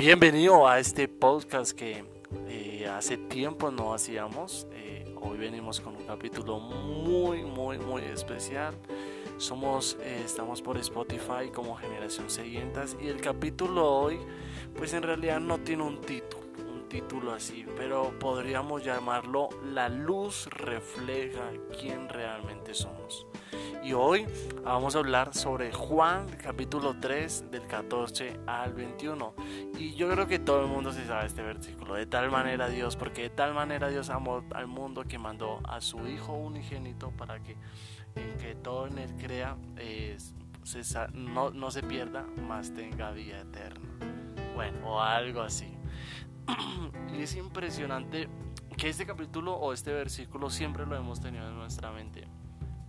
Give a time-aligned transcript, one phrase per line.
[0.00, 2.02] Bienvenido a este podcast que
[2.48, 4.66] eh, hace tiempo no hacíamos.
[4.72, 8.74] Eh, hoy venimos con un capítulo muy, muy, muy especial.
[9.36, 14.18] Somos, eh, estamos por Spotify como Generación Sedientas y el capítulo hoy,
[14.74, 20.46] pues en realidad no tiene un título, un título así, pero podríamos llamarlo La luz
[20.46, 21.42] refleja
[21.78, 23.26] quién realmente somos.
[23.82, 24.26] Y hoy
[24.62, 29.34] vamos a hablar sobre Juan capítulo 3 del 14 al 21.
[29.78, 31.94] Y yo creo que todo el mundo se sabe este versículo.
[31.94, 35.80] De tal manera Dios, porque de tal manera Dios amó al mundo que mandó a
[35.80, 37.56] su Hijo unigénito para que,
[38.16, 39.56] en que todo en él crea
[41.14, 43.88] no, no se pierda, más tenga vida eterna.
[44.54, 45.74] Bueno, o algo así.
[47.16, 48.28] y es impresionante
[48.76, 52.28] que este capítulo o este versículo siempre lo hemos tenido en nuestra mente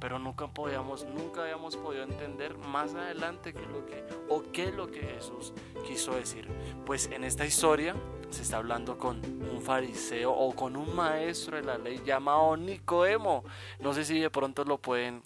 [0.00, 4.64] pero nunca podíamos, nunca habíamos podido entender más adelante qué es lo que o qué
[4.64, 5.52] es lo que Jesús
[5.86, 6.48] quiso decir.
[6.86, 7.94] Pues en esta historia
[8.30, 13.44] se está hablando con un fariseo o con un maestro de la ley llamado Nicodemo.
[13.80, 15.22] No sé si de pronto lo pueden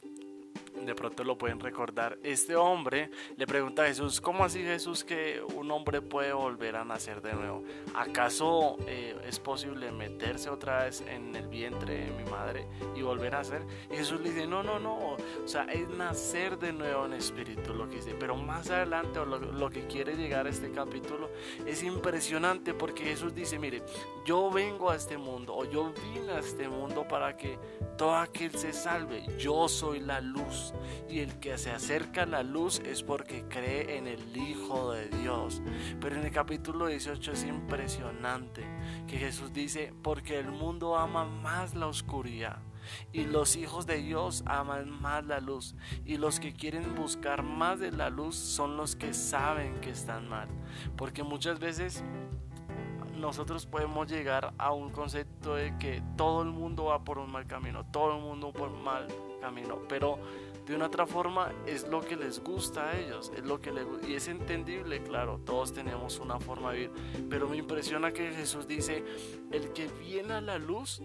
[0.87, 2.19] de pronto lo pueden recordar.
[2.23, 6.85] Este hombre le pregunta a Jesús, ¿cómo así Jesús que un hombre puede volver a
[6.85, 7.65] nacer de nuevo?
[7.95, 13.35] ¿Acaso eh, es posible meterse otra vez en el vientre de mi madre y volver
[13.35, 13.63] a nacer?
[13.91, 17.75] Y Jesús le dice, no, no, no, o sea, es nacer de nuevo en espíritu
[17.75, 18.15] lo que dice.
[18.19, 21.31] Pero más adelante, o lo, que quiere llegar a este capítulo,
[21.67, 23.83] es impresionante porque Jesús dice, mire,
[24.27, 27.59] yo vengo a este mundo, o yo vine a este mundo para que
[27.97, 29.25] todo aquel se salve.
[29.39, 30.74] Yo soy la luz
[31.09, 35.09] y el que se acerca a la luz es porque cree en el Hijo de
[35.09, 35.63] Dios.
[36.01, 38.65] Pero en el capítulo 18 es impresionante
[39.07, 42.59] que Jesús dice, porque el mundo ama más la oscuridad.
[43.13, 45.75] Y los hijos de Dios aman más la luz.
[46.05, 50.29] Y los que quieren buscar más de la luz son los que saben que están
[50.29, 50.49] mal.
[50.97, 52.05] Porque muchas veces
[53.17, 57.47] nosotros podemos llegar a un concepto de que todo el mundo va por un mal
[57.47, 59.07] camino, todo el mundo por un mal
[59.41, 60.19] camino, pero
[60.67, 63.87] de una otra forma es lo que les gusta a ellos, es lo que les,
[64.09, 68.67] y es entendible, claro, todos tenemos una forma de vivir, pero me impresiona que Jesús
[68.67, 69.05] dice,
[69.53, 71.03] el que viene a la luz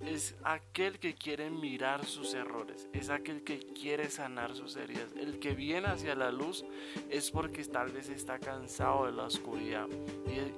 [0.00, 5.12] es aquel que quiere mirar sus errores, es aquel que quiere sanar sus heridas.
[5.16, 6.64] El que viene hacia la luz
[7.10, 9.88] es porque tal vez está cansado de la oscuridad.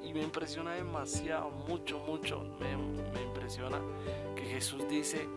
[0.03, 3.81] Y, me impresiona demasiado, mucho, mucho, me, me impresiona
[4.35, 5.29] que Jesús dice,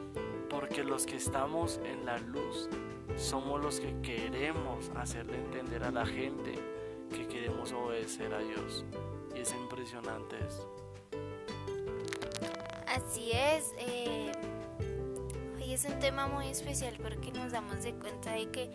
[0.50, 2.70] porque los que estamos en la luz
[3.18, 6.56] somos los que queremos hacerle entender a la gente
[7.12, 8.86] que queremos obedecer a Dios.
[9.36, 10.76] Y es impresionante esto.
[12.88, 13.74] Así es.
[13.78, 14.32] Eh,
[15.56, 18.70] hoy es un tema muy especial porque nos damos de cuenta de que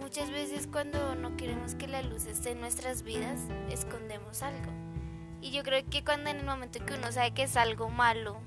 [0.00, 3.40] muchas veces cuando no queremos que la luz esté en nuestras vidas,
[3.70, 4.72] escondemos algo.
[5.40, 8.38] Y yo creo que cuando en el momento que uno sabe que es algo malo,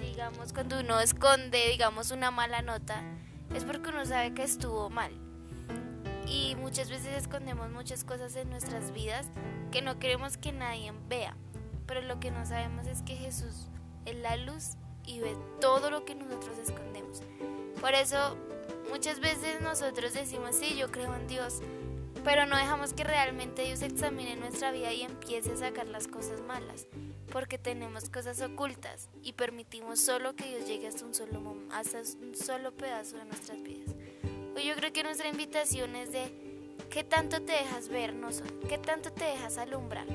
[0.00, 3.02] digamos, cuando uno esconde, digamos, una mala nota,
[3.54, 5.12] es porque uno sabe que estuvo mal.
[6.26, 9.26] Y muchas veces escondemos muchas cosas en nuestras vidas
[9.70, 11.36] que no queremos que nadie vea.
[11.86, 13.68] Pero lo que no sabemos es que Jesús
[14.06, 17.22] es la luz y ve todo lo que nosotros escondemos.
[17.80, 18.36] Por eso
[18.90, 21.60] muchas veces nosotros decimos, sí, yo creo en Dios,
[22.24, 26.40] pero no dejamos que realmente Dios examine nuestra vida y empiece a sacar las cosas
[26.40, 26.86] malas,
[27.34, 32.36] porque tenemos cosas ocultas y permitimos solo que Dios llegue hasta un solo, hasta un
[32.36, 33.92] solo pedazo de nuestras vidas.
[34.54, 36.32] Hoy yo creo que nuestra invitación es de
[36.90, 38.28] qué tanto te dejas ver, no
[38.68, 40.06] qué tanto te dejas alumbrar.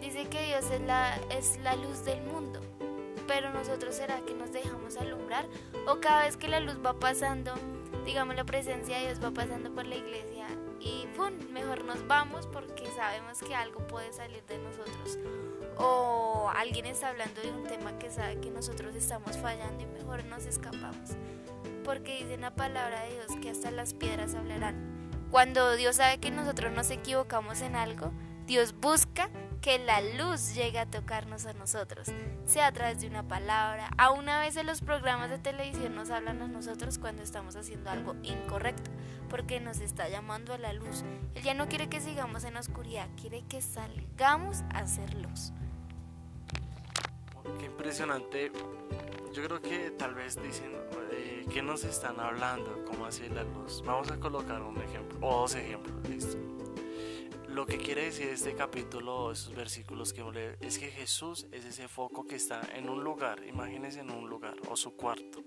[0.00, 2.62] Dice que Dios es la, es la luz del mundo
[3.26, 5.46] pero nosotros será que nos dejamos alumbrar
[5.86, 7.52] o cada vez que la luz va pasando,
[8.04, 10.48] digamos la presencia de Dios va pasando por la iglesia.
[11.52, 15.18] Mejor nos vamos porque sabemos que algo puede salir de nosotros
[15.76, 20.24] o alguien está hablando de un tema que sabe que nosotros estamos fallando y mejor
[20.24, 21.16] nos escapamos
[21.84, 24.76] porque dice la palabra de Dios que hasta las piedras hablarán.
[25.30, 28.12] Cuando Dios sabe que nosotros nos equivocamos en algo,
[28.46, 32.08] Dios busca que la luz llegue a tocarnos a nosotros,
[32.46, 33.90] sea a través de una palabra.
[33.96, 37.90] A una vez en los programas de televisión nos hablan a nosotros cuando estamos haciendo
[37.90, 38.90] algo incorrecto,
[39.30, 41.04] porque nos está llamando a la luz.
[41.34, 45.52] Él ya no quiere que sigamos en la oscuridad, quiere que salgamos a hacer luz.
[47.58, 48.52] Qué impresionante.
[49.32, 50.72] Yo creo que tal vez dicen,
[51.12, 52.84] eh, ¿qué nos están hablando?
[52.84, 53.82] ¿Cómo así la luz?
[53.86, 56.36] Vamos a colocar un ejemplo, o dos ejemplos, listo
[57.54, 61.88] lo que quiere decir este capítulo, esos versículos que leer, es que Jesús es ese
[61.88, 65.42] foco que está en un lugar, imagínense en un lugar o su cuarto.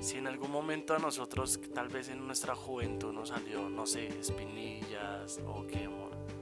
[0.00, 4.08] Si en algún momento a nosotros, tal vez en nuestra juventud nos salió, no sé,
[4.08, 5.88] espinillas o qué,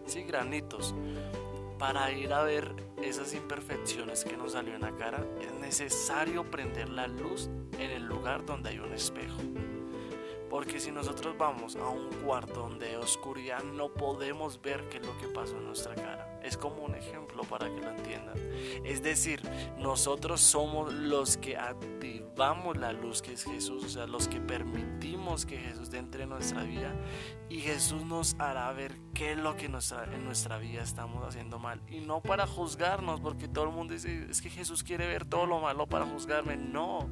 [0.07, 0.95] sí, granitos.
[1.79, 6.91] Para ir a ver esas imperfecciones que nos salió en la cara, es necesario prender
[6.91, 7.49] la luz
[7.79, 9.41] en el lugar donde hay un espejo.
[10.51, 15.07] Porque si nosotros vamos a un cuarto donde hay oscuridad, no podemos ver qué es
[15.07, 16.30] lo que pasó en nuestra cara.
[16.43, 18.37] Es como un ejemplo para que lo entiendan.
[18.85, 19.41] Es decir,
[19.79, 25.47] nosotros somos los que activamos la luz que es Jesús, o sea, los que permitimos
[25.47, 26.95] que Jesús entre en nuestra vida
[27.49, 31.81] y Jesús nos hará ver qué es lo que en nuestra vida estamos haciendo mal.
[31.89, 35.47] Y no para juzgarnos, porque todo el mundo dice, es que Jesús quiere ver todo
[35.47, 36.57] lo malo para juzgarme.
[36.57, 37.09] No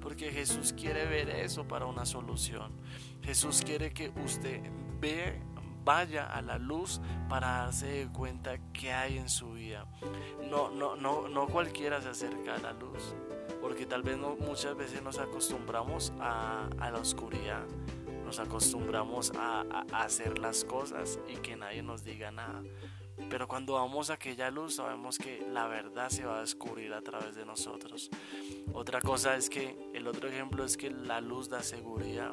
[0.00, 2.72] porque Jesús quiere ver eso para una solución.
[3.22, 4.60] Jesús quiere que usted
[5.00, 5.40] ve,
[5.84, 9.86] vaya a la luz para darse cuenta que hay en su vida.
[10.50, 13.14] No, no, no, no cualquiera se acerca a la luz,
[13.60, 17.64] porque tal vez muchas veces nos acostumbramos a, la oscuridad,
[18.30, 22.62] nos acostumbramos a hacer las cosas y que nadie nos diga nada.
[23.28, 27.02] Pero cuando vamos a aquella luz sabemos que la verdad se va a descubrir a
[27.02, 28.08] través de nosotros.
[28.72, 32.32] Otra cosa es que el otro ejemplo es que la luz da seguridad.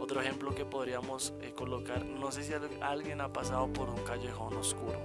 [0.00, 4.56] Otro ejemplo que podríamos eh, colocar, no sé si alguien ha pasado por un callejón
[4.56, 4.98] oscuro.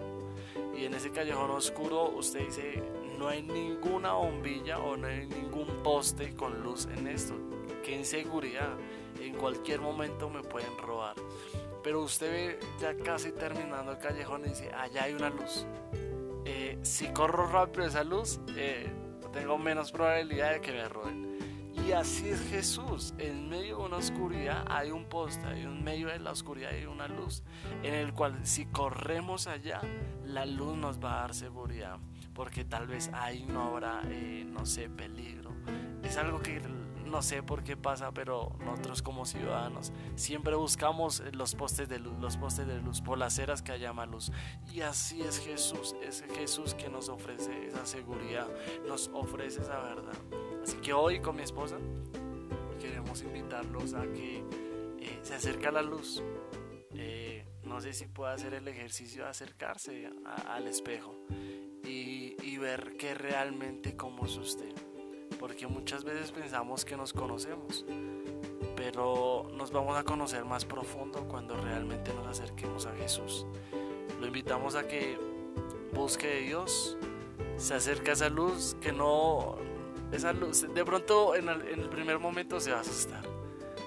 [0.78, 2.82] Y en ese callejón oscuro usted dice,
[3.20, 7.36] no hay ninguna bombilla o no hay ningún poste con luz en esto.
[7.84, 8.78] Qué inseguridad.
[9.22, 11.16] En cualquier momento me pueden robar.
[11.84, 15.66] Pero usted ve ya casi terminando el callejón y dice, allá hay una luz.
[16.46, 18.92] Eh, si corro rápido esa luz, eh,
[19.32, 21.32] tengo menos probabilidad de que me roben.
[21.74, 23.14] Y así es Jesús.
[23.18, 26.86] En medio de una oscuridad hay un poste, hay en medio de la oscuridad hay
[26.86, 27.44] una luz,
[27.84, 29.82] en el cual si corremos allá,
[30.26, 31.98] la luz nos va a dar seguridad,
[32.34, 35.52] porque tal vez ahí no habrá, eh, no sé, peligro.
[36.04, 36.62] Es algo que
[37.12, 42.18] no sé por qué pasa, pero nosotros como ciudadanos siempre buscamos los postes de luz,
[42.20, 44.32] los postes de luz por las eras que haya más luz.
[44.74, 48.48] Y así es Jesús, es Jesús que nos ofrece esa seguridad,
[48.88, 50.18] nos ofrece esa verdad.
[50.64, 51.78] Así que hoy con mi esposa
[52.80, 54.38] queremos invitarlos a que
[55.00, 56.24] eh, se acerque a la luz.
[56.94, 60.10] Eh, no sé si puede hacer el ejercicio de acercarse
[60.48, 61.16] al espejo
[61.84, 64.74] y, y ver que realmente cómo es usted
[65.40, 67.86] porque muchas veces pensamos que nos conocemos,
[68.76, 73.46] pero nos vamos a conocer más profundo cuando realmente nos acerquemos a Jesús.
[74.20, 75.18] Lo invitamos a que
[75.94, 76.98] busque a Dios,
[77.58, 79.58] se acerque a esa luz, que no,
[80.12, 83.24] esa luz, de pronto en el, primer momento se va a asustar,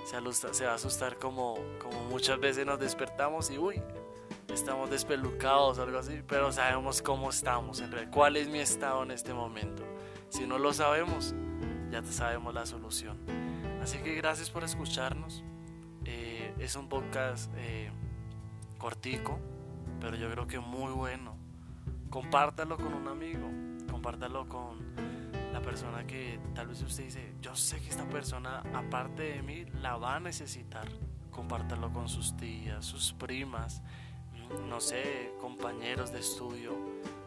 [0.04, 3.82] se, va a asustar como, como muchas veces nos despertamos y uy,
[4.52, 9.10] estamos despelucados algo así, pero sabemos cómo estamos, en realidad, cuál es mi estado en
[9.10, 9.84] este momento.
[10.34, 11.32] Si no lo sabemos,
[11.92, 13.16] ya sabemos la solución.
[13.80, 15.44] Así que gracias por escucharnos.
[16.06, 17.88] Eh, es un podcast eh,
[18.76, 19.38] cortico,
[20.00, 21.36] pero yo creo que muy bueno.
[22.10, 23.48] Compártalo con un amigo,
[23.88, 24.96] compártalo con
[25.52, 29.66] la persona que tal vez usted dice, yo sé que esta persona aparte de mí
[29.66, 30.88] la va a necesitar.
[31.30, 33.82] Compártalo con sus tías, sus primas,
[34.68, 36.76] no sé, compañeros de estudio,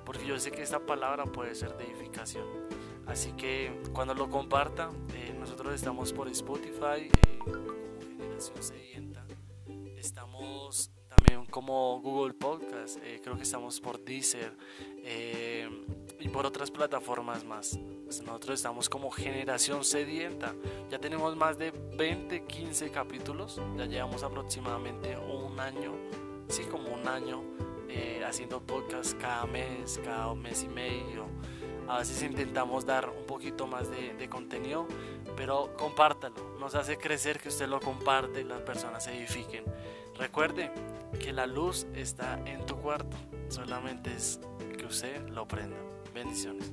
[0.05, 2.76] porque yo sé que esta palabra puede ser de edificación.
[3.07, 7.67] Así que cuando lo comparta, eh, nosotros estamos por Spotify eh, como
[7.99, 9.25] Generación Sedienta.
[9.97, 14.55] Estamos también como Google Podcast, eh, creo que estamos por Deezer
[16.19, 17.77] y por otras plataformas más.
[17.77, 20.53] Nosotros estamos como Generación Sedienta.
[20.91, 23.61] Ya tenemos más de 20, 15 capítulos.
[23.77, 25.93] Ya llevamos aproximadamente un año,
[26.49, 27.41] sí, como un año
[28.27, 31.27] haciendo podcast cada mes, cada mes y medio
[31.87, 34.87] a veces intentamos dar un poquito más de, contenido,
[35.35, 36.35] pero compártalo.
[36.59, 39.63] Nos hace crecer que usted lo comparte y las personas se edifiquen.
[40.17, 40.71] Recuerde
[41.19, 43.15] que la luz está en tu cuarto,
[43.49, 44.39] solamente es
[44.77, 45.77] que usted lo prenda.
[46.13, 46.71] Bendiciones.